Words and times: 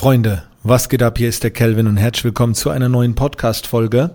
Freunde, 0.00 0.44
was 0.62 0.88
geht 0.88 1.02
ab? 1.02 1.18
Hier 1.18 1.28
ist 1.28 1.42
der 1.42 1.50
Kelvin 1.50 1.86
und 1.86 1.98
herzlich 1.98 2.24
willkommen 2.24 2.54
zu 2.54 2.70
einer 2.70 2.88
neuen 2.88 3.14
Podcast-Folge. 3.14 4.12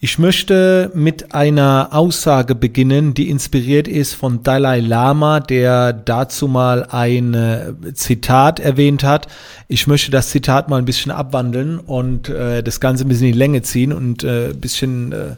Ich 0.00 0.18
möchte 0.18 0.90
mit 0.92 1.34
einer 1.34 1.88
Aussage 1.92 2.54
beginnen, 2.54 3.14
die 3.14 3.30
inspiriert 3.30 3.88
ist 3.88 4.12
von 4.12 4.42
Dalai 4.42 4.80
Lama, 4.80 5.40
der 5.40 5.94
dazu 5.94 6.46
mal 6.46 6.84
ein 6.84 7.32
äh, 7.32 7.72
Zitat 7.94 8.60
erwähnt 8.60 9.02
hat. 9.02 9.28
Ich 9.66 9.86
möchte 9.86 10.10
das 10.10 10.28
Zitat 10.28 10.68
mal 10.68 10.76
ein 10.76 10.84
bisschen 10.84 11.10
abwandeln 11.10 11.78
und 11.78 12.28
äh, 12.28 12.62
das 12.62 12.78
Ganze 12.78 13.06
ein 13.06 13.08
bisschen 13.08 13.28
in 13.28 13.32
die 13.32 13.38
Länge 13.38 13.62
ziehen 13.62 13.94
und 13.94 14.24
äh, 14.24 14.50
ein 14.50 14.60
bisschen, 14.60 15.12
äh, 15.12 15.36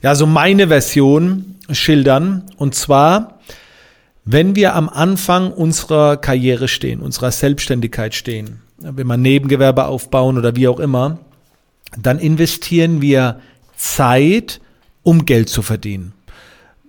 ja, 0.00 0.14
so 0.14 0.26
meine 0.26 0.68
Version 0.68 1.56
schildern. 1.72 2.44
Und 2.56 2.76
zwar, 2.76 3.40
wenn 4.24 4.54
wir 4.54 4.76
am 4.76 4.88
Anfang 4.88 5.50
unserer 5.52 6.18
Karriere 6.18 6.68
stehen, 6.68 7.00
unserer 7.00 7.32
Selbstständigkeit 7.32 8.14
stehen, 8.14 8.60
wenn 8.82 9.06
wir 9.06 9.16
Nebengewerbe 9.16 9.86
aufbauen 9.86 10.38
oder 10.38 10.56
wie 10.56 10.68
auch 10.68 10.80
immer, 10.80 11.18
dann 12.00 12.18
investieren 12.18 13.02
wir 13.02 13.40
Zeit, 13.76 14.60
um 15.02 15.24
Geld 15.24 15.48
zu 15.48 15.62
verdienen. 15.62 16.12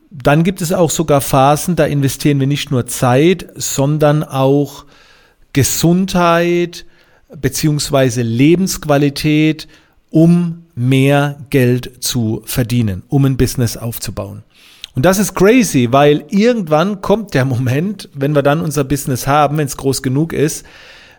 Dann 0.10 0.44
gibt 0.44 0.62
es 0.62 0.72
auch 0.72 0.92
sogar 0.92 1.22
Phasen, 1.22 1.76
da 1.76 1.86
investieren 1.86 2.40
wir 2.40 2.48
nicht 2.48 2.70
nur 2.70 2.86
Zeit, 2.86 3.48
sondern 3.56 4.24
auch 4.24 4.86
Gesundheit 5.54 6.86
beziehungsweise 7.36 8.22
Lebensqualität, 8.22 9.68
um 10.12 10.66
mehr 10.76 11.38
Geld 11.50 12.04
zu 12.04 12.44
verdienen, 12.46 13.04
um 13.10 13.26
ein 13.26 13.38
Business 13.38 13.78
aufzubauen. 13.78 14.44
Und 14.96 15.06
das 15.06 15.18
ist 15.18 15.34
crazy, 15.34 15.88
weil 15.92 16.26
irgendwann 16.30 17.02
kommt 17.02 17.34
der 17.34 17.46
Moment, 17.46 18.10
wenn 18.14 18.36
wir 18.36 18.44
dann 18.44 18.62
unser 18.62 18.84
Business 18.84 19.26
haben, 19.26 19.58
wenn 19.58 19.66
es 19.66 19.78
groß 19.78 20.04
genug 20.04 20.34
ist, 20.34 20.66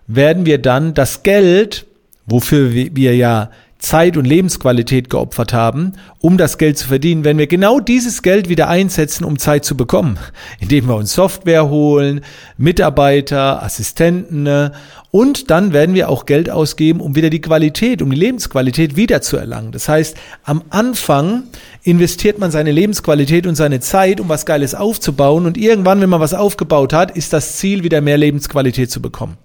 werden 0.07 0.47
wir 0.47 0.59
dann 0.59 0.95
das 0.95 1.23
Geld, 1.23 1.87
wofür 2.27 2.73
wir 2.73 3.17
ja 3.17 3.51
Zeit 3.85 4.17
und 4.17 4.25
Lebensqualität 4.25 5.11
geopfert 5.11 5.53
haben, 5.53 5.93
um 6.21 6.39
das 6.39 6.57
Geld 6.57 6.79
zu 6.79 6.89
verdienen, 6.89 7.25
wenn 7.25 7.37
wir 7.37 7.47
genau 7.47 7.81
dieses 7.81 8.23
Geld 8.23 8.49
wieder 8.49 8.69
einsetzen, 8.69 9.25
um 9.25 9.39
Zeit 9.39 9.65
zu 9.65 9.77
bekommen, 9.77 10.19
indem 10.61 10.89
wir 10.89 10.97
uns 10.97 11.13
Software 11.13 11.69
holen, 11.69 12.23
Mitarbeiter, 12.57 13.63
Assistenten 13.63 14.43
ne? 14.45 14.73
und 15.11 15.51
dann 15.51 15.73
werden 15.73 15.95
wir 15.95 16.09
auch 16.09 16.25
Geld 16.25 16.49
ausgeben, 16.49 17.01
um 17.01 17.15
wieder 17.15 17.29
die 17.29 17.43
Qualität, 17.43 18.01
um 18.01 18.11
die 18.11 18.17
Lebensqualität 18.17 18.97
wiederzuerlangen. 18.97 19.71
Das 19.71 19.89
heißt, 19.89 20.17
am 20.45 20.63
Anfang 20.71 21.45
investiert 21.83 22.39
man 22.39 22.51
seine 22.51 22.73
Lebensqualität 22.73 23.47
und 23.47 23.55
seine 23.55 23.81
Zeit, 23.81 24.19
um 24.19 24.31
was 24.31 24.47
Geiles 24.47 24.75
aufzubauen 24.75 25.45
und 25.45 25.59
irgendwann, 25.59 26.01
wenn 26.01 26.11
man 26.11 26.21
was 26.21 26.35
aufgebaut 26.35 26.95
hat, 26.95 27.15
ist 27.17 27.35
das 27.35 27.57
Ziel, 27.57 27.85
wieder 27.85 28.01
mehr 28.01 28.17
Lebensqualität 28.17 28.91
zu 28.91 29.03
bekommen. 29.03 29.37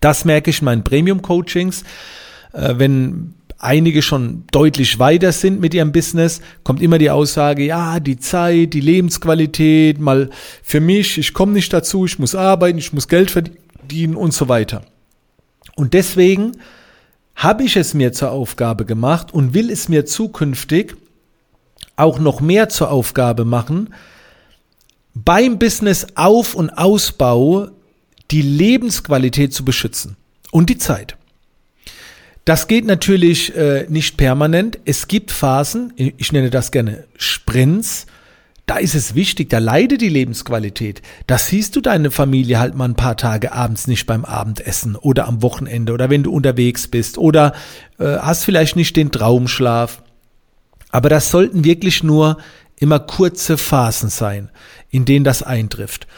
Das 0.00 0.24
merke 0.24 0.50
ich 0.50 0.60
in 0.60 0.66
meinen 0.66 0.84
Premium-Coachings, 0.84 1.84
äh, 2.52 2.74
wenn 2.76 3.34
einige 3.58 4.02
schon 4.02 4.44
deutlich 4.52 4.98
weiter 4.98 5.32
sind 5.32 5.60
mit 5.60 5.74
ihrem 5.74 5.92
Business, 5.92 6.40
kommt 6.64 6.82
immer 6.82 6.98
die 6.98 7.10
Aussage, 7.10 7.64
ja, 7.64 7.98
die 7.98 8.18
Zeit, 8.18 8.74
die 8.74 8.80
Lebensqualität, 8.80 9.98
mal 9.98 10.30
für 10.62 10.80
mich, 10.80 11.18
ich 11.18 11.32
komme 11.32 11.52
nicht 11.52 11.72
dazu, 11.72 12.04
ich 12.04 12.18
muss 12.18 12.34
arbeiten, 12.34 12.78
ich 12.78 12.92
muss 12.92 13.08
Geld 13.08 13.30
verdienen 13.30 14.16
und 14.16 14.34
so 14.34 14.48
weiter. 14.48 14.82
Und 15.76 15.94
deswegen 15.94 16.52
habe 17.34 17.64
ich 17.64 17.76
es 17.76 17.94
mir 17.94 18.12
zur 18.12 18.30
Aufgabe 18.30 18.84
gemacht 18.84 19.32
und 19.32 19.54
will 19.54 19.70
es 19.70 19.88
mir 19.88 20.04
zukünftig 20.04 20.94
auch 21.96 22.18
noch 22.18 22.40
mehr 22.40 22.68
zur 22.68 22.90
Aufgabe 22.90 23.44
machen, 23.44 23.94
beim 25.14 25.58
Business 25.58 26.06
Auf- 26.16 26.54
und 26.54 26.70
Ausbau 26.70 27.68
die 28.34 28.42
Lebensqualität 28.42 29.54
zu 29.54 29.64
beschützen 29.64 30.16
und 30.50 30.68
die 30.68 30.76
Zeit. 30.76 31.16
Das 32.44 32.66
geht 32.66 32.84
natürlich 32.84 33.54
äh, 33.56 33.86
nicht 33.88 34.16
permanent. 34.16 34.80
Es 34.84 35.06
gibt 35.06 35.30
Phasen, 35.30 35.92
ich 35.96 36.32
nenne 36.32 36.50
das 36.50 36.72
gerne 36.72 37.04
Sprints, 37.16 38.06
da 38.66 38.78
ist 38.78 38.96
es 38.96 39.14
wichtig, 39.14 39.50
da 39.50 39.58
leidet 39.58 40.00
die 40.00 40.08
Lebensqualität. 40.08 41.00
Da 41.28 41.38
siehst 41.38 41.76
du 41.76 41.80
deine 41.80 42.10
Familie 42.10 42.58
halt 42.58 42.74
mal 42.74 42.86
ein 42.86 42.96
paar 42.96 43.16
Tage 43.16 43.52
abends 43.52 43.86
nicht 43.86 44.06
beim 44.06 44.24
Abendessen 44.24 44.96
oder 44.96 45.28
am 45.28 45.40
Wochenende 45.40 45.92
oder 45.92 46.10
wenn 46.10 46.24
du 46.24 46.32
unterwegs 46.32 46.88
bist 46.88 47.18
oder 47.18 47.54
äh, 48.00 48.16
hast 48.16 48.44
vielleicht 48.44 48.74
nicht 48.74 48.96
den 48.96 49.12
Traumschlaf. 49.12 50.02
Aber 50.90 51.08
das 51.08 51.30
sollten 51.30 51.64
wirklich 51.64 52.02
nur 52.02 52.38
immer 52.80 52.98
kurze 52.98 53.58
Phasen 53.58 54.08
sein, 54.08 54.50
in 54.90 55.04
denen 55.04 55.24
das 55.24 55.44
eintrifft. 55.44 56.08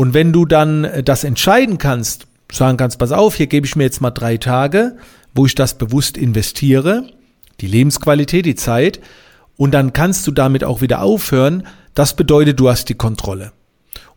Und 0.00 0.14
wenn 0.14 0.32
du 0.32 0.46
dann 0.46 0.84
äh, 0.84 1.02
das 1.02 1.24
entscheiden 1.24 1.76
kannst, 1.76 2.26
sagen 2.50 2.78
kannst, 2.78 2.98
pass 2.98 3.12
auf, 3.12 3.34
hier 3.34 3.48
gebe 3.48 3.66
ich 3.66 3.76
mir 3.76 3.84
jetzt 3.84 4.00
mal 4.00 4.10
drei 4.10 4.38
Tage, 4.38 4.96
wo 5.34 5.44
ich 5.44 5.54
das 5.54 5.76
bewusst 5.76 6.16
investiere, 6.16 7.10
die 7.60 7.66
Lebensqualität, 7.66 8.46
die 8.46 8.54
Zeit, 8.54 9.00
und 9.58 9.72
dann 9.72 9.92
kannst 9.92 10.26
du 10.26 10.30
damit 10.30 10.64
auch 10.64 10.80
wieder 10.80 11.02
aufhören. 11.02 11.66
Das 11.92 12.16
bedeutet, 12.16 12.58
du 12.58 12.70
hast 12.70 12.88
die 12.88 12.94
Kontrolle. 12.94 13.52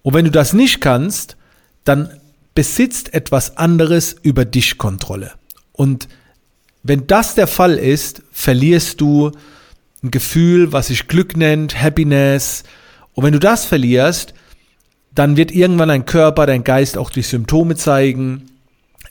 Und 0.03 0.13
wenn 0.13 0.23
du 0.23 0.31
das 0.31 0.53
nicht 0.53 0.79
kannst, 0.79 1.35
dann 1.83 2.17
besitzt 2.55 3.13
etwas 3.13 3.57
anderes 3.57 4.15
über 4.21 4.45
dich 4.45 4.77
Kontrolle. 4.77 5.33
Und 5.73 6.07
wenn 6.81 7.07
das 7.07 7.35
der 7.35 7.47
Fall 7.47 7.73
ist, 7.73 8.21
verlierst 8.31 9.01
du 9.01 9.31
ein 10.01 10.11
Gefühl, 10.11 10.71
was 10.71 10.87
sich 10.87 11.09
Glück 11.09 11.35
nennt, 11.35 11.75
Happiness. 11.81 12.63
Und 13.11 13.25
wenn 13.25 13.33
du 13.33 13.39
das 13.39 13.65
verlierst, 13.65 14.33
dann 15.15 15.37
wird 15.37 15.51
irgendwann 15.51 15.89
dein 15.89 16.05
Körper, 16.05 16.45
dein 16.45 16.63
Geist 16.63 16.97
auch 16.97 17.09
die 17.09 17.21
Symptome 17.21 17.75
zeigen. 17.75 18.49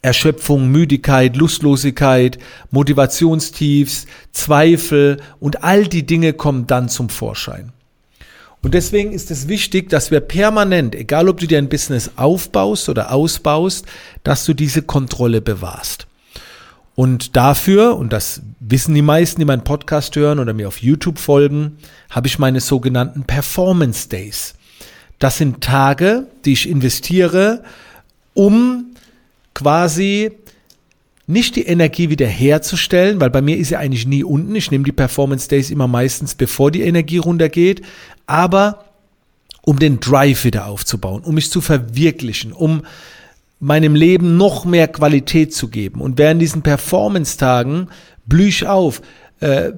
Erschöpfung, 0.03 0.69
Müdigkeit, 0.69 1.37
Lustlosigkeit, 1.37 2.39
Motivationstiefs, 2.73 4.07
Zweifel 4.33 5.21
und 5.39 5.63
all 5.63 5.87
die 5.87 6.05
Dinge 6.05 6.33
kommen 6.33 6.67
dann 6.67 6.89
zum 6.89 7.09
Vorschein. 7.09 7.73
Und 8.63 8.75
deswegen 8.75 9.13
ist 9.13 9.31
es 9.31 9.49
wichtig, 9.49 9.91
dass 9.91 10.11
wir 10.11 10.21
permanent, 10.21 10.95
egal 10.95 11.29
ob 11.29 11.39
du 11.39 11.47
dir 11.47 11.59
ein 11.59 11.69
Business 11.69 12.13
aufbaust 12.17 12.89
oder 12.89 13.13
ausbaust, 13.13 13.87
dass 14.25 14.45
du 14.45 14.55
diese 14.55 14.83
Kontrolle 14.83 15.41
bewahrst. 15.41 16.07
Und 16.95 17.37
dafür, 17.37 17.97
und 17.97 18.13
das 18.13 18.43
wissen 18.61 18.95
die 18.95 19.03
meisten, 19.03 19.41
die 19.41 19.45
meinen 19.45 19.65
Podcast 19.65 20.15
hören 20.15 20.39
oder 20.39 20.53
mir 20.53 20.69
auf 20.69 20.83
YouTube 20.83 21.19
folgen, 21.19 21.79
habe 22.11 22.27
ich 22.27 22.39
meine 22.39 22.61
sogenannten 22.61 23.23
Performance 23.25 24.09
Days. 24.09 24.55
Das 25.23 25.37
sind 25.39 25.61
Tage, 25.61 26.27
die 26.45 26.53
ich 26.55 26.69
investiere, 26.69 27.63
um 28.35 28.87
quasi 29.55 30.33
nicht 31.29 31.55
die 31.55 31.65
Energie 31.65 32.11
wiederherzustellen, 32.11 33.21
weil 33.21 33.31
bei 33.31 33.41
mir 33.41 33.57
ist 33.57 33.69
sie 33.69 33.77
eigentlich 33.77 34.05
nie 34.05 34.25
unten. 34.25 34.57
Ich 34.57 34.73
nehme 34.73 34.83
die 34.83 34.91
Performance 34.91 35.49
Days 35.49 35.71
immer 35.71 35.87
meistens, 35.87 36.35
bevor 36.35 36.73
die 36.73 36.83
Energie 36.83 37.19
runtergeht, 37.19 37.83
aber 38.27 38.85
um 39.65 39.79
den 39.79 40.01
Drive 40.01 40.43
wieder 40.43 40.67
aufzubauen, 40.67 41.23
um 41.23 41.37
mich 41.37 41.53
zu 41.53 41.61
verwirklichen, 41.61 42.53
um 42.53 42.83
meinem 43.61 43.95
Leben 43.95 44.37
noch 44.37 44.65
mehr 44.65 44.89
Qualität 44.89 45.55
zu 45.55 45.69
geben. 45.69 46.01
Und 46.01 46.19
während 46.19 46.43
diesen 46.43 46.63
Performance-Tagen 46.63 47.91
blühe 48.27 48.49
ich 48.49 48.67
auf, 48.67 49.03
äh, 49.39 49.71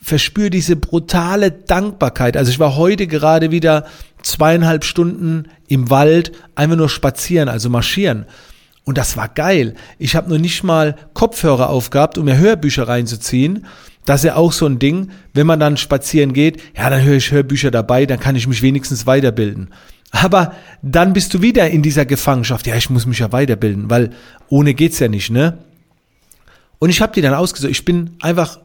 verspüre 0.00 0.50
diese 0.50 0.76
brutale 0.76 1.50
Dankbarkeit. 1.50 2.36
Also 2.36 2.52
ich 2.52 2.60
war 2.60 2.76
heute 2.76 3.08
gerade 3.08 3.50
wieder 3.50 3.86
zweieinhalb 4.24 4.84
Stunden 4.84 5.44
im 5.68 5.90
Wald, 5.90 6.32
einfach 6.54 6.76
nur 6.76 6.88
spazieren, 6.88 7.48
also 7.48 7.70
marschieren. 7.70 8.26
Und 8.84 8.98
das 8.98 9.16
war 9.16 9.28
geil. 9.28 9.74
Ich 9.98 10.16
habe 10.16 10.28
nur 10.28 10.38
nicht 10.38 10.62
mal 10.62 10.96
Kopfhörer 11.14 11.70
aufgehabt, 11.70 12.18
um 12.18 12.24
mir 12.24 12.36
Hörbücher 12.36 12.88
reinzuziehen. 12.88 13.66
Das 14.04 14.20
ist 14.20 14.26
ja 14.26 14.36
auch 14.36 14.52
so 14.52 14.66
ein 14.66 14.78
Ding, 14.78 15.10
wenn 15.32 15.46
man 15.46 15.60
dann 15.60 15.76
spazieren 15.78 16.34
geht, 16.34 16.60
ja, 16.76 16.90
dann 16.90 17.02
höre 17.02 17.16
ich 17.16 17.30
Hörbücher 17.30 17.70
dabei, 17.70 18.04
dann 18.04 18.20
kann 18.20 18.36
ich 18.36 18.46
mich 18.46 18.60
wenigstens 18.60 19.06
weiterbilden. 19.06 19.70
Aber 20.10 20.54
dann 20.82 21.12
bist 21.14 21.32
du 21.34 21.40
wieder 21.40 21.70
in 21.70 21.82
dieser 21.82 22.04
Gefangenschaft. 22.04 22.66
Ja, 22.66 22.76
ich 22.76 22.90
muss 22.90 23.06
mich 23.06 23.18
ja 23.18 23.32
weiterbilden, 23.32 23.88
weil 23.88 24.10
ohne 24.48 24.74
geht's 24.74 24.98
ja 24.98 25.08
nicht, 25.08 25.30
ne? 25.30 25.58
Und 26.78 26.90
ich 26.90 27.00
habe 27.00 27.12
die 27.12 27.22
dann 27.22 27.34
ausgesucht. 27.34 27.70
Ich 27.70 27.84
bin 27.84 28.16
einfach 28.20 28.58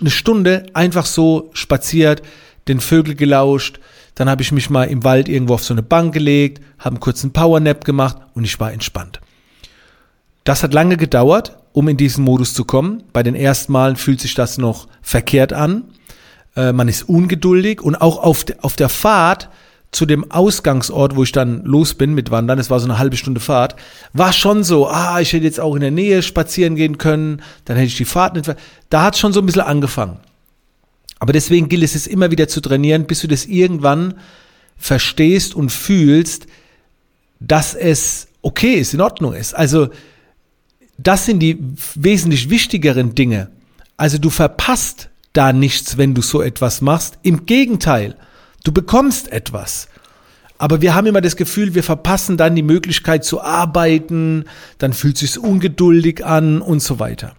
eine 0.00 0.10
Stunde 0.10 0.66
einfach 0.74 1.06
so 1.06 1.50
spaziert, 1.54 2.22
den 2.68 2.80
Vögel 2.80 3.14
gelauscht, 3.14 3.80
dann 4.14 4.28
habe 4.28 4.42
ich 4.42 4.52
mich 4.52 4.70
mal 4.70 4.84
im 4.84 5.04
Wald 5.04 5.28
irgendwo 5.28 5.54
auf 5.54 5.64
so 5.64 5.74
eine 5.74 5.82
Bank 5.82 6.12
gelegt, 6.12 6.62
habe 6.78 6.94
einen 6.94 7.00
kurzen 7.00 7.32
Powernap 7.32 7.84
gemacht 7.84 8.18
und 8.34 8.44
ich 8.44 8.58
war 8.60 8.72
entspannt. 8.72 9.20
Das 10.44 10.62
hat 10.62 10.74
lange 10.74 10.96
gedauert, 10.96 11.56
um 11.72 11.88
in 11.88 11.96
diesen 11.96 12.24
Modus 12.24 12.54
zu 12.54 12.64
kommen. 12.64 13.04
Bei 13.12 13.22
den 13.22 13.34
ersten 13.34 13.72
Malen 13.72 13.96
fühlt 13.96 14.20
sich 14.20 14.34
das 14.34 14.58
noch 14.58 14.88
verkehrt 15.00 15.52
an. 15.52 15.84
Äh, 16.56 16.72
man 16.72 16.88
ist 16.88 17.08
ungeduldig 17.08 17.80
und 17.80 17.96
auch 17.96 18.22
auf, 18.22 18.44
de, 18.44 18.56
auf 18.60 18.76
der 18.76 18.88
Fahrt 18.88 19.48
zu 19.92 20.06
dem 20.06 20.30
Ausgangsort, 20.30 21.16
wo 21.16 21.22
ich 21.22 21.32
dann 21.32 21.64
los 21.64 21.94
bin 21.94 22.14
mit 22.14 22.30
Wandern, 22.30 22.58
es 22.58 22.70
war 22.70 22.80
so 22.80 22.86
eine 22.86 22.98
halbe 22.98 23.16
Stunde 23.16 23.40
Fahrt, 23.40 23.76
war 24.14 24.32
schon 24.32 24.64
so, 24.64 24.88
ah, 24.88 25.20
ich 25.20 25.34
hätte 25.34 25.44
jetzt 25.44 25.60
auch 25.60 25.74
in 25.74 25.82
der 25.82 25.90
Nähe 25.90 26.22
spazieren 26.22 26.76
gehen 26.76 26.96
können, 26.96 27.42
dann 27.66 27.76
hätte 27.76 27.88
ich 27.88 27.98
die 27.98 28.06
Fahrt 28.06 28.34
nicht, 28.34 28.54
da 28.88 29.02
hat 29.02 29.18
schon 29.18 29.34
so 29.34 29.40
ein 29.40 29.46
bisschen 29.46 29.62
angefangen. 29.62 30.18
Aber 31.22 31.32
deswegen 31.32 31.68
gilt 31.68 31.84
es, 31.84 31.94
es 31.94 32.08
immer 32.08 32.32
wieder 32.32 32.48
zu 32.48 32.60
trainieren, 32.60 33.06
bis 33.06 33.20
du 33.20 33.28
das 33.28 33.46
irgendwann 33.46 34.14
verstehst 34.76 35.54
und 35.54 35.70
fühlst, 35.70 36.48
dass 37.38 37.76
es 37.76 38.26
okay 38.40 38.74
ist, 38.74 38.92
in 38.92 39.00
Ordnung 39.00 39.32
ist. 39.32 39.54
Also 39.54 39.90
das 40.98 41.24
sind 41.24 41.38
die 41.38 41.58
wesentlich 41.94 42.50
wichtigeren 42.50 43.14
Dinge. 43.14 43.52
Also 43.96 44.18
du 44.18 44.30
verpasst 44.30 45.10
da 45.32 45.52
nichts, 45.52 45.96
wenn 45.96 46.12
du 46.12 46.22
so 46.22 46.42
etwas 46.42 46.80
machst. 46.80 47.20
Im 47.22 47.46
Gegenteil, 47.46 48.16
du 48.64 48.72
bekommst 48.72 49.30
etwas. 49.30 49.86
Aber 50.58 50.82
wir 50.82 50.92
haben 50.92 51.06
immer 51.06 51.20
das 51.20 51.36
Gefühl, 51.36 51.76
wir 51.76 51.84
verpassen 51.84 52.36
dann 52.36 52.56
die 52.56 52.64
Möglichkeit 52.64 53.24
zu 53.24 53.40
arbeiten, 53.40 54.46
dann 54.78 54.92
fühlt 54.92 55.18
sich 55.18 55.38
ungeduldig 55.38 56.26
an 56.26 56.60
und 56.60 56.82
so 56.82 56.98
weiter. 56.98 57.36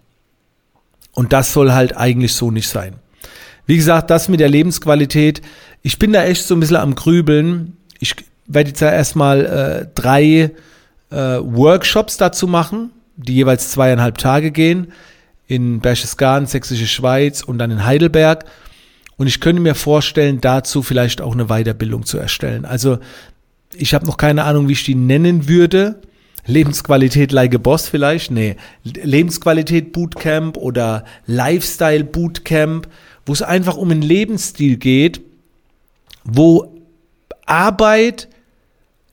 Und 1.12 1.33
das 1.33 1.51
soll 1.51 1.74
halt 1.74 1.97
eigentlich 1.97 2.33
so 2.33 2.50
nicht 2.50 2.69
sein. 2.69 3.02
Wie 3.65 3.77
gesagt, 3.77 4.10
das 4.10 4.30
mit 4.30 4.39
der 4.39 4.50
Lebensqualität, 4.50 5.42
ich 5.81 6.00
bin 6.00 6.13
da 6.13 6.24
echt 6.24 6.45
so 6.45 6.56
ein 6.56 6.60
bisschen 6.60 6.77
am 6.77 6.95
Grübeln. 6.95 7.77
Ich 8.00 8.15
werde 8.45 8.69
jetzt 8.69 8.81
ja 8.81 8.92
erstmal 8.92 9.45
äh, 9.45 9.88
drei 9.95 10.51
äh, 11.10 11.15
Workshops 11.15 12.18
dazu 12.18 12.48
machen, 12.48 12.92
die 13.15 13.36
jeweils 13.36 13.71
zweieinhalb 13.71 14.18
Tage 14.18 14.51
gehen, 14.51 14.92
in 15.48 15.80
Berchtesgaden, 15.80 16.48
Sächsische 16.48 16.88
Schweiz 16.88 17.42
und 17.42 17.57
dann 17.57 17.71
in 17.71 17.86
Heidelberg. 17.86 18.45
Und 19.18 19.27
ich 19.27 19.39
könnte 19.39 19.62
mir 19.62 19.75
vorstellen, 19.75 20.42
dazu 20.42 20.81
vielleicht 20.81 21.21
auch 21.21 21.33
eine 21.33 21.45
Weiterbildung 21.45 22.06
zu 22.06 22.18
erstellen. 22.18 22.66
Also 22.66 22.98
ich 23.75 23.94
habe 23.94 24.06
noch 24.06 24.18
keine 24.18 24.44
Ahnung, 24.44 24.68
wie 24.68 24.74
ich 24.74 24.83
die 24.83 24.95
nennen 24.95 25.48
würde. 25.48 26.01
Lebensqualität 26.45 27.31
like 27.31 27.56
a 27.56 27.57
Boss 27.57 27.88
vielleicht? 27.88 28.31
Nee. 28.31 28.57
Lebensqualität 28.83 29.94
Bootcamp 29.94 30.57
oder 30.57 31.06
Lifestyle 31.25 32.04
Bootcamp, 32.04 32.88
wo 33.25 33.33
es 33.33 33.41
einfach 33.41 33.77
um 33.77 33.91
einen 33.91 34.01
Lebensstil 34.01 34.77
geht, 34.77 35.21
wo 36.23 36.73
Arbeit 37.45 38.27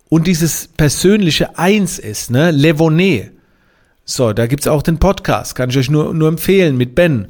und 0.08 0.26
dieses 0.26 0.68
persönliche 0.68 1.58
Eins 1.58 1.98
ist, 1.98 2.30
ne? 2.30 2.50
Levonet. 2.50 3.32
So, 4.04 4.32
da 4.32 4.46
gibt's 4.46 4.66
auch 4.66 4.82
den 4.82 4.98
Podcast, 4.98 5.54
kann 5.54 5.70
ich 5.70 5.78
euch 5.78 5.90
nur, 5.90 6.12
nur 6.14 6.28
empfehlen 6.28 6.76
mit 6.76 6.96
Ben. 6.96 7.28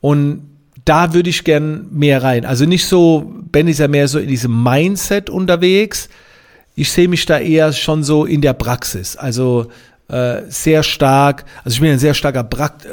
Und 0.00 0.48
da 0.84 1.14
würde 1.14 1.30
ich 1.30 1.44
gern 1.44 1.88
mehr 1.90 2.22
rein. 2.22 2.44
Also 2.44 2.64
nicht 2.64 2.86
so, 2.86 3.32
Ben 3.50 3.66
ist 3.66 3.80
ja 3.80 3.88
mehr 3.88 4.06
so 4.06 4.18
in 4.18 4.28
diesem 4.28 4.62
Mindset 4.62 5.30
unterwegs. 5.30 6.08
Ich 6.76 6.92
sehe 6.92 7.08
mich 7.08 7.26
da 7.26 7.38
eher 7.38 7.72
schon 7.72 8.04
so 8.04 8.24
in 8.24 8.40
der 8.40 8.52
Praxis. 8.52 9.16
Also 9.16 9.66
äh, 10.08 10.42
sehr 10.48 10.82
stark, 10.82 11.44
also 11.64 11.74
ich 11.74 11.80
bin 11.80 11.90
ein 11.90 11.98
sehr 11.98 12.14
starker 12.14 12.44
Prakt 12.44 12.86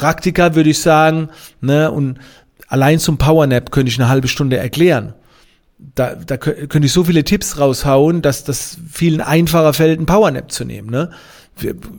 äh, 0.00 0.04
Praktiker, 0.04 0.54
würde 0.54 0.70
ich 0.70 0.80
sagen. 0.80 1.28
Ne? 1.60 1.90
Und 1.90 2.18
allein 2.68 2.98
zum 2.98 3.18
Powernap 3.18 3.70
könnte 3.70 3.90
ich 3.90 3.98
eine 3.98 4.08
halbe 4.08 4.28
Stunde 4.28 4.56
erklären. 4.56 5.14
Da, 5.94 6.14
da 6.14 6.36
könnte 6.36 6.84
ich 6.84 6.92
so 6.92 7.04
viele 7.04 7.24
Tipps 7.24 7.58
raushauen, 7.58 8.20
dass 8.20 8.44
das 8.44 8.76
vielen 8.90 9.20
einfacher 9.22 9.72
fällt, 9.72 9.98
einen 9.98 10.06
Powernap 10.06 10.52
zu 10.52 10.64
nehmen. 10.64 10.90
Ne? 10.90 11.10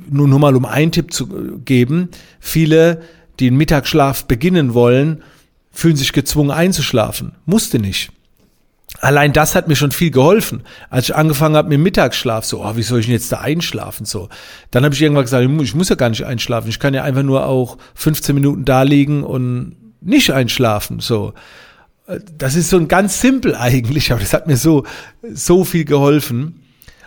Nur, 0.10 0.28
nur 0.28 0.40
mal 0.40 0.56
um 0.56 0.66
einen 0.66 0.92
Tipp 0.92 1.12
zu 1.14 1.60
geben. 1.66 2.10
Viele 2.40 3.02
die 3.42 3.48
einen 3.48 3.58
Mittagsschlaf 3.58 4.26
beginnen 4.26 4.74
wollen, 4.74 5.24
fühlen 5.72 5.96
sich 5.96 6.14
gezwungen 6.14 6.52
einzuschlafen. 6.52 7.34
Musste 7.46 7.80
nicht. 7.80 8.12
Allein 9.02 9.34
das 9.34 9.56
hat 9.56 9.68
mir 9.68 9.76
schon 9.76 9.92
viel 9.92 10.12
geholfen. 10.12 10.62
Als 10.92 11.10
ich 11.10 11.16
angefangen 11.16 11.56
habe 11.56 11.70
mit 11.70 11.80
Mittagsschlaf, 11.80 12.46
so, 12.46 12.64
oh, 12.64 12.76
wie 12.76 12.84
soll 12.84 13.00
ich 13.00 13.08
denn 13.08 13.14
jetzt 13.14 13.32
da 13.32 13.40
einschlafen? 13.40 14.06
So, 14.06 14.30
dann 14.70 14.86
habe 14.86 14.94
ich 14.94 15.02
irgendwann 15.02 15.24
gesagt, 15.24 15.44
ich 15.44 15.76
muss 15.76 15.90
ja 15.90 15.96
gar 15.96 16.10
nicht 16.10 16.24
einschlafen. 16.24 16.70
Ich 16.70 16.80
kann 16.80 16.94
ja 16.94 17.04
einfach 17.04 17.24
nur 17.24 17.48
auch 17.48 17.80
15 17.96 18.36
Minuten 18.36 18.64
da 18.64 18.84
liegen 18.84 19.24
und 19.24 19.76
nicht 20.02 20.32
einschlafen. 20.32 21.00
So, 21.00 21.34
das 22.38 22.56
ist 22.56 22.70
so 22.70 22.78
ein 22.78 22.88
ganz 22.88 23.20
simpel 23.20 23.56
eigentlich, 23.60 24.12
aber 24.12 24.22
das 24.22 24.34
hat 24.34 24.46
mir 24.46 24.58
so 24.58 24.86
so 25.34 25.64
viel 25.64 25.86
geholfen. 25.86 26.62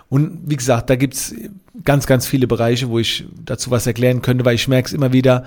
Und 0.08 0.40
wie 0.46 0.56
gesagt, 0.56 0.90
da 0.90 0.96
gibt's 0.96 1.32
ganz, 1.84 2.06
ganz 2.06 2.26
viele 2.26 2.46
Bereiche, 2.48 2.88
wo 2.88 2.98
ich 2.98 3.24
dazu 3.44 3.70
was 3.70 3.86
erklären 3.86 4.20
könnte, 4.20 4.44
weil 4.44 4.54
ich 4.56 4.68
merke 4.68 4.86
es 4.86 4.92
immer 4.92 5.12
wieder, 5.12 5.44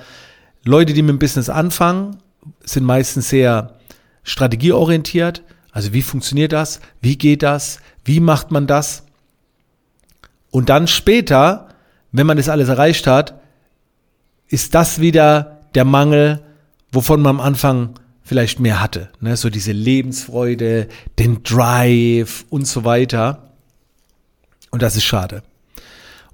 Leute, 0.63 0.93
die 0.93 1.01
mit 1.01 1.11
dem 1.11 1.19
Business 1.19 1.49
anfangen, 1.49 2.17
sind 2.63 2.85
meistens 2.85 3.29
sehr 3.29 3.75
strategieorientiert. 4.23 5.43
Also 5.77 5.93
wie 5.93 6.01
funktioniert 6.01 6.53
das? 6.53 6.79
Wie 7.01 7.19
geht 7.19 7.43
das? 7.43 7.77
Wie 8.03 8.19
macht 8.19 8.49
man 8.49 8.65
das? 8.65 9.03
Und 10.49 10.69
dann 10.69 10.87
später, 10.87 11.67
wenn 12.11 12.25
man 12.25 12.37
das 12.37 12.49
alles 12.49 12.67
erreicht 12.67 13.05
hat, 13.05 13.39
ist 14.47 14.73
das 14.73 14.99
wieder 14.99 15.61
der 15.75 15.85
Mangel, 15.85 16.43
wovon 16.91 17.21
man 17.21 17.35
am 17.35 17.41
Anfang 17.41 17.91
vielleicht 18.23 18.59
mehr 18.59 18.81
hatte. 18.81 19.11
Ne? 19.19 19.37
So 19.37 19.51
diese 19.51 19.71
Lebensfreude, 19.71 20.87
den 21.19 21.43
Drive 21.43 22.45
und 22.49 22.65
so 22.65 22.83
weiter. 22.83 23.51
Und 24.71 24.81
das 24.81 24.95
ist 24.95 25.03
schade. 25.03 25.43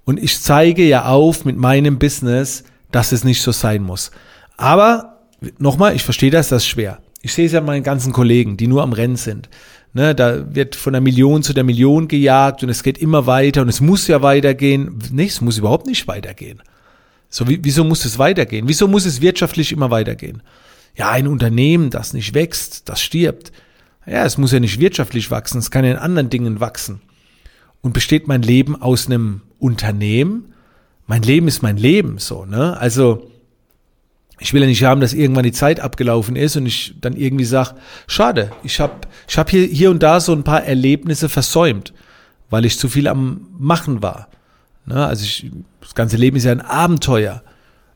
Und 0.05 0.23
ich 0.23 0.39
zeige 0.39 0.85
ja 0.85 1.03
auf 1.03 1.43
mit 1.43 1.57
meinem 1.57 1.99
Business, 1.99 2.63
dass 2.93 3.11
es 3.11 3.25
nicht 3.25 3.41
so 3.41 3.51
sein 3.51 3.83
muss. 3.83 4.11
Aber 4.55 5.19
nochmal, 5.57 5.97
ich 5.97 6.03
verstehe 6.03 6.31
das, 6.31 6.47
das 6.47 6.63
ist 6.63 6.69
schwer. 6.69 7.02
Ich 7.23 7.33
sehe 7.33 7.45
es 7.45 7.53
ja 7.53 7.61
meinen 7.61 7.83
ganzen 7.83 8.11
Kollegen, 8.11 8.57
die 8.57 8.67
nur 8.67 8.83
am 8.83 8.91
Rennen 8.91 9.15
sind. 9.15 9.49
Ne, 9.93 10.13
da 10.13 10.53
wird 10.53 10.75
von 10.75 10.91
der 10.91 11.01
Million 11.01 11.41
zu 11.41 11.53
der 11.53 11.63
Million 11.63 12.07
gejagt 12.07 12.63
und 12.63 12.69
es 12.69 12.83
geht 12.83 12.97
immer 12.97 13.27
weiter 13.27 13.61
und 13.61 13.69
es 13.69 13.79
muss 13.79 14.07
ja 14.07 14.21
weitergehen. 14.21 14.99
Nee, 15.11 15.27
es 15.27 15.39
muss 15.39 15.57
überhaupt 15.57 15.87
nicht 15.87 16.07
weitergehen. 16.07 16.61
So, 17.29 17.47
wie, 17.47 17.59
wieso 17.63 17.83
muss 17.83 18.03
es 18.03 18.19
weitergehen? 18.19 18.67
Wieso 18.67 18.87
muss 18.87 19.05
es 19.05 19.21
wirtschaftlich 19.21 19.71
immer 19.71 19.89
weitergehen? 19.89 20.43
Ja, 20.95 21.11
ein 21.11 21.27
Unternehmen, 21.27 21.91
das 21.91 22.13
nicht 22.13 22.33
wächst, 22.33 22.89
das 22.89 23.01
stirbt. 23.01 23.51
Ja, 24.05 24.25
es 24.25 24.37
muss 24.37 24.51
ja 24.51 24.59
nicht 24.59 24.79
wirtschaftlich 24.79 25.31
wachsen, 25.31 25.59
es 25.59 25.71
kann 25.71 25.85
ja 25.85 25.91
in 25.91 25.97
anderen 25.97 26.29
Dingen 26.29 26.59
wachsen. 26.59 27.01
Und 27.81 27.93
besteht 27.93 28.27
mein 28.27 28.41
Leben 28.41 28.81
aus 28.81 29.05
einem 29.05 29.41
Unternehmen, 29.59 30.53
mein 31.07 31.21
Leben 31.21 31.47
ist 31.47 31.61
mein 31.61 31.77
Leben, 31.77 32.17
so, 32.17 32.45
ne? 32.45 32.77
Also, 32.77 33.29
ich 34.43 34.53
will 34.53 34.61
ja 34.61 34.67
nicht 34.67 34.83
haben, 34.83 34.99
dass 34.99 35.13
irgendwann 35.13 35.45
die 35.45 35.53
Zeit 35.53 35.79
abgelaufen 35.79 36.35
ist 36.35 36.57
und 36.57 36.65
ich 36.65 36.95
dann 36.99 37.15
irgendwie 37.15 37.45
sage, 37.45 37.75
schade, 38.07 38.51
ich 38.61 38.81
habe 38.81 38.93
ich 39.25 39.37
hab 39.37 39.49
hier, 39.49 39.65
hier 39.65 39.89
und 39.89 40.03
da 40.03 40.19
so 40.19 40.33
ein 40.33 40.43
paar 40.43 40.65
Erlebnisse 40.65 41.29
versäumt, 41.29 41.93
weil 42.49 42.65
ich 42.65 42.77
zu 42.77 42.89
viel 42.89 43.07
am 43.07 43.47
Machen 43.57 44.03
war. 44.03 44.27
Ne? 44.85 45.05
Also 45.07 45.23
ich, 45.23 45.49
das 45.79 45.95
ganze 45.95 46.17
Leben 46.17 46.35
ist 46.35 46.43
ja 46.43 46.51
ein 46.51 46.59
Abenteuer. 46.59 47.41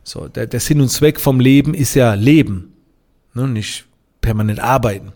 So, 0.06 0.30
der, 0.30 0.48
der 0.48 0.62
Sinn 0.62 0.80
und 0.80 0.88
Zweck 0.88 1.20
vom 1.20 1.42
Leben 1.42 1.74
ist 1.74 1.96
ja 1.96 2.14
Leben, 2.14 2.72
ne? 3.34 3.46
nicht 3.46 3.84
permanent 4.22 4.62
arbeiten. 4.62 5.12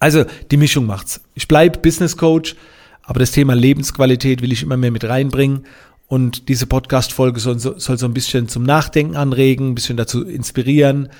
Also 0.00 0.24
die 0.50 0.56
Mischung 0.56 0.84
macht's. 0.84 1.20
Ich 1.34 1.46
bleib 1.46 1.80
Business 1.80 2.16
Coach, 2.16 2.56
aber 3.04 3.20
das 3.20 3.30
Thema 3.30 3.54
Lebensqualität 3.54 4.42
will 4.42 4.52
ich 4.52 4.64
immer 4.64 4.76
mehr 4.76 4.90
mit 4.90 5.04
reinbringen 5.04 5.64
und 6.08 6.48
diese 6.48 6.66
Podcast-Folge 6.66 7.38
soll, 7.38 7.58
soll 7.58 7.98
so 7.98 8.06
ein 8.06 8.14
bisschen 8.14 8.48
zum 8.48 8.62
Nachdenken 8.62 9.14
anregen, 9.14 9.68
ein 9.68 9.74
bisschen 9.74 9.98
dazu 9.98 10.24
inspirieren. 10.24 11.10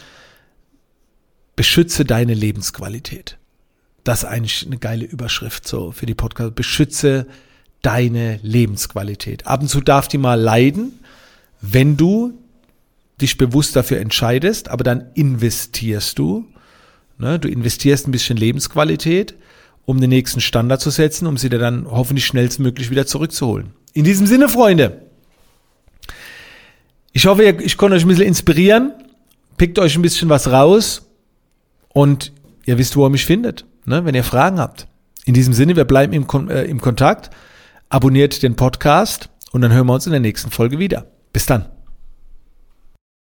Beschütze 1.56 2.06
deine 2.06 2.32
Lebensqualität. 2.32 3.36
Das 4.02 4.22
ist 4.22 4.24
eigentlich 4.24 4.64
eine 4.66 4.78
geile 4.78 5.04
Überschrift 5.04 5.68
so 5.68 5.92
für 5.92 6.06
die 6.06 6.14
Podcast. 6.14 6.54
Beschütze 6.54 7.26
deine 7.82 8.40
Lebensqualität. 8.42 9.46
Ab 9.46 9.60
und 9.60 9.68
zu 9.68 9.82
darf 9.82 10.08
die 10.08 10.18
mal 10.18 10.40
leiden, 10.40 10.98
wenn 11.60 11.98
du 11.98 12.32
dich 13.20 13.36
bewusst 13.36 13.76
dafür 13.76 13.98
entscheidest, 13.98 14.70
aber 14.70 14.84
dann 14.84 15.10
investierst 15.14 16.18
du. 16.18 16.46
Ne? 17.18 17.38
Du 17.38 17.48
investierst 17.48 18.08
ein 18.08 18.12
bisschen 18.12 18.38
Lebensqualität, 18.38 19.34
um 19.84 20.00
den 20.00 20.10
nächsten 20.10 20.40
Standard 20.40 20.80
zu 20.80 20.88
setzen, 20.88 21.26
um 21.26 21.36
sie 21.36 21.50
dir 21.50 21.58
dann 21.58 21.86
hoffentlich 21.90 22.24
schnellstmöglich 22.24 22.90
wieder 22.90 23.06
zurückzuholen. 23.06 23.74
In 23.92 24.04
diesem 24.04 24.26
Sinne, 24.26 24.48
Freunde, 24.48 25.02
ich 27.12 27.26
hoffe, 27.26 27.44
ich 27.44 27.76
konnte 27.76 27.96
euch 27.96 28.04
ein 28.04 28.08
bisschen 28.08 28.26
inspirieren, 28.26 28.92
pickt 29.56 29.78
euch 29.78 29.96
ein 29.96 30.02
bisschen 30.02 30.28
was 30.28 30.50
raus 30.50 31.10
und 31.88 32.32
ihr 32.64 32.78
wisst, 32.78 32.96
wo 32.96 33.06
ihr 33.06 33.10
mich 33.10 33.26
findet, 33.26 33.64
ne, 33.86 34.04
wenn 34.04 34.14
ihr 34.14 34.24
Fragen 34.24 34.58
habt. 34.58 34.86
In 35.24 35.34
diesem 35.34 35.52
Sinne, 35.52 35.76
wir 35.76 35.84
bleiben 35.84 36.12
im, 36.12 36.26
äh, 36.48 36.64
im 36.64 36.80
Kontakt. 36.80 37.30
Abonniert 37.90 38.42
den 38.42 38.54
Podcast 38.54 39.30
und 39.52 39.62
dann 39.62 39.72
hören 39.72 39.86
wir 39.86 39.94
uns 39.94 40.06
in 40.06 40.12
der 40.12 40.20
nächsten 40.20 40.50
Folge 40.50 40.78
wieder. 40.78 41.06
Bis 41.32 41.46
dann. 41.46 41.66